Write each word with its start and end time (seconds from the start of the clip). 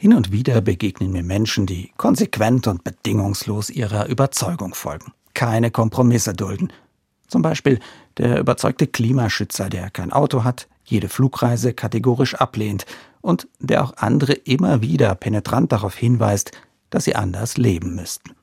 Hin 0.00 0.14
und 0.14 0.30
wieder 0.30 0.60
begegnen 0.60 1.10
mir 1.10 1.24
Menschen, 1.24 1.66
die 1.66 1.90
konsequent 1.96 2.68
und 2.68 2.84
bedingungslos 2.84 3.68
ihrer 3.68 4.06
Überzeugung 4.06 4.72
folgen, 4.74 5.12
keine 5.34 5.72
Kompromisse 5.72 6.34
dulden. 6.34 6.72
Zum 7.26 7.42
Beispiel 7.42 7.80
der 8.16 8.38
überzeugte 8.38 8.86
Klimaschützer, 8.86 9.68
der 9.68 9.90
kein 9.90 10.12
Auto 10.12 10.44
hat, 10.44 10.68
jede 10.84 11.08
Flugreise 11.08 11.74
kategorisch 11.74 12.36
ablehnt 12.36 12.86
und 13.22 13.48
der 13.58 13.82
auch 13.82 13.96
andere 13.96 14.34
immer 14.34 14.82
wieder 14.82 15.16
penetrant 15.16 15.72
darauf 15.72 15.96
hinweist, 15.96 16.52
dass 16.90 17.02
sie 17.02 17.16
anders 17.16 17.56
leben 17.56 17.96
müssten. 17.96 18.36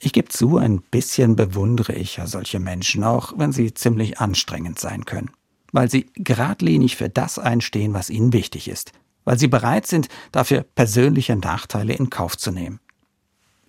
Ich 0.00 0.12
gebe 0.12 0.28
zu, 0.28 0.56
ein 0.56 0.82
bisschen 0.90 1.36
bewundere 1.36 1.92
ich 1.92 2.16
ja 2.16 2.26
solche 2.26 2.58
Menschen, 2.58 3.04
auch 3.04 3.34
wenn 3.36 3.52
sie 3.52 3.74
ziemlich 3.74 4.18
anstrengend 4.18 4.80
sein 4.80 5.04
können, 5.04 5.30
weil 5.70 5.88
sie 5.88 6.10
geradlinig 6.16 6.96
für 6.96 7.08
das 7.08 7.38
einstehen, 7.38 7.94
was 7.94 8.10
ihnen 8.10 8.32
wichtig 8.32 8.66
ist, 8.66 8.90
weil 9.24 9.38
sie 9.38 9.48
bereit 9.48 9.86
sind, 9.86 10.08
dafür 10.32 10.62
persönliche 10.62 11.36
Nachteile 11.36 11.94
in 11.94 12.10
Kauf 12.10 12.36
zu 12.36 12.50
nehmen. 12.50 12.80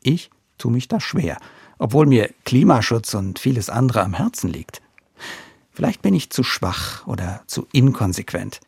Ich 0.02 0.30
tue 0.58 0.72
mich 0.72 0.88
da 0.88 1.00
schwer, 1.00 1.38
obwohl 1.78 2.06
mir 2.06 2.30
Klimaschutz 2.46 3.14
und 3.14 3.40
vieles 3.40 3.70
andere 3.70 4.04
am 4.04 4.14
Herzen 4.14 4.50
liegt. 4.50 4.82
Vielleicht 5.72 6.02
bin 6.02 6.14
ich 6.14 6.30
zu 6.30 6.44
schwach 6.44 7.08
oder 7.08 7.44
zu 7.48 7.68
inkonsequent. 7.72 8.60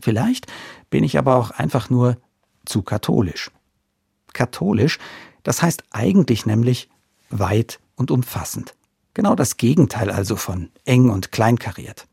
Vielleicht 0.00 0.46
bin 0.90 1.04
ich 1.04 1.18
aber 1.18 1.36
auch 1.36 1.50
einfach 1.50 1.90
nur 1.90 2.16
zu 2.66 2.82
katholisch. 2.82 3.50
Katholisch, 4.32 4.98
das 5.42 5.62
heißt 5.62 5.84
eigentlich 5.90 6.46
nämlich 6.46 6.88
weit 7.30 7.80
und 7.96 8.10
umfassend. 8.10 8.74
Genau 9.14 9.34
das 9.34 9.56
Gegenteil 9.56 10.10
also 10.10 10.36
von 10.36 10.70
eng 10.84 11.10
und 11.10 11.32
kleinkariert. 11.32 12.06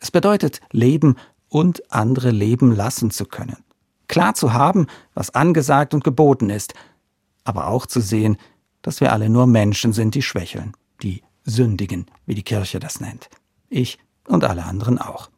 Es 0.00 0.10
bedeutet 0.10 0.60
leben 0.72 1.16
und 1.50 1.92
andere 1.92 2.30
leben 2.30 2.74
lassen 2.74 3.10
zu 3.10 3.26
können. 3.26 3.58
Klar 4.08 4.34
zu 4.34 4.54
haben, 4.54 4.86
was 5.14 5.34
angesagt 5.34 5.92
und 5.92 6.02
geboten 6.02 6.48
ist, 6.48 6.72
aber 7.44 7.68
auch 7.68 7.86
zu 7.86 8.00
sehen, 8.00 8.38
dass 8.82 9.00
wir 9.00 9.12
alle 9.12 9.28
nur 9.28 9.46
Menschen 9.46 9.92
sind, 9.92 10.14
die 10.14 10.22
schwächeln, 10.22 10.72
die 11.02 11.22
sündigen, 11.44 12.06
wie 12.24 12.34
die 12.34 12.42
Kirche 12.42 12.80
das 12.80 13.00
nennt. 13.00 13.28
Ich 13.68 13.98
und 14.26 14.44
alle 14.44 14.64
anderen 14.64 14.98
auch. 14.98 15.30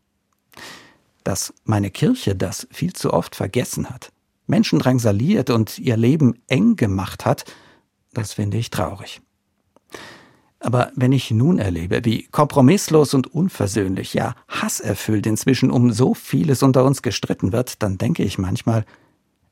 Dass 1.24 1.52
meine 1.64 1.90
Kirche 1.90 2.36
das 2.36 2.68
viel 2.70 2.92
zu 2.92 3.12
oft 3.12 3.34
vergessen 3.34 3.90
hat, 3.90 4.12
Menschen 4.46 4.78
drangsaliert 4.78 5.50
und 5.50 5.78
ihr 5.78 5.96
Leben 5.96 6.34
eng 6.48 6.76
gemacht 6.76 7.24
hat, 7.24 7.44
das 8.12 8.32
finde 8.34 8.58
ich 8.58 8.70
traurig. 8.70 9.20
Aber 10.62 10.92
wenn 10.94 11.10
ich 11.10 11.30
nun 11.32 11.58
erlebe, 11.58 12.04
wie 12.04 12.28
kompromisslos 12.28 13.14
und 13.14 13.26
unversöhnlich, 13.26 14.14
ja 14.14 14.34
hasserfüllt 14.48 15.26
inzwischen 15.26 15.72
um 15.72 15.92
so 15.92 16.14
vieles 16.14 16.62
unter 16.62 16.84
uns 16.84 17.02
gestritten 17.02 17.52
wird, 17.52 17.82
dann 17.82 17.98
denke 17.98 18.22
ich 18.22 18.38
manchmal, 18.38 18.84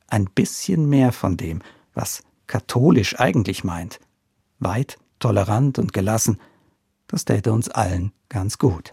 ein 0.06 0.26
bisschen 0.26 0.88
mehr 0.88 1.12
von 1.12 1.36
dem, 1.36 1.62
was 1.94 2.22
katholisch 2.46 3.18
eigentlich 3.18 3.64
meint, 3.64 4.00
weit, 4.58 4.98
tolerant 5.18 5.78
und 5.78 5.92
gelassen, 5.92 6.38
das 7.06 7.24
täte 7.24 7.52
uns 7.52 7.68
allen 7.68 8.12
ganz 8.28 8.58
gut. 8.58 8.88